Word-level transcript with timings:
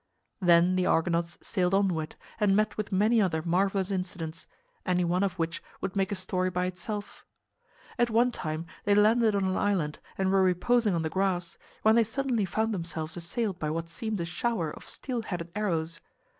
Then 0.39 0.77
the 0.77 0.87
Argonauts 0.87 1.37
sailed 1.43 1.75
onward 1.75 2.15
and 2.39 2.55
met 2.55 2.75
with 2.75 2.91
many 2.91 3.21
other 3.21 3.43
marvelous 3.43 3.91
incidents, 3.91 4.47
any 4.83 5.03
one 5.05 5.21
of 5.21 5.37
which 5.37 5.61
would 5.79 5.95
make 5.95 6.11
a 6.11 6.15
story 6.15 6.49
by 6.49 6.65
itself. 6.65 7.23
At 7.99 8.09
one 8.09 8.31
time 8.31 8.65
they 8.83 8.95
landed 8.95 9.35
on 9.35 9.43
an 9.43 9.55
island 9.57 9.99
and 10.17 10.31
were 10.31 10.41
reposing 10.41 10.95
on 10.95 11.03
the 11.03 11.09
grass, 11.11 11.59
when 11.83 11.93
they 11.93 12.03
suddenly 12.03 12.45
found 12.45 12.73
themselves 12.73 13.15
assailed 13.15 13.59
by 13.59 13.69
what 13.69 13.89
seemed 13.89 14.19
a 14.19 14.25
shower 14.25 14.71
of 14.71 14.87
steel 14.87 15.21
headed 15.21 15.51
arrows. 15.55 16.01